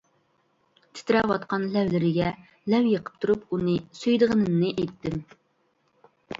[0.99, 2.31] تىترەۋاتقان لەۋلىرىگە
[2.75, 5.25] لەۋ يېقىپ تۇرۇپ، ئۇنى سۆيىدىغىنىمنى ئېيتتىم.